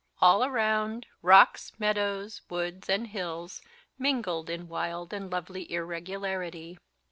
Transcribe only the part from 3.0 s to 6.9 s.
hills, mingled in wild and lovely irregularity.